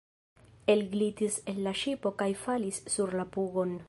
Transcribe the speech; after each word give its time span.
Elglitis 0.73 1.37
el 1.53 1.59
la 1.67 1.73
ŝipo 1.83 2.13
kaj 2.23 2.31
falis 2.47 2.81
sur 2.95 3.15
la 3.21 3.27
pugon. 3.37 3.77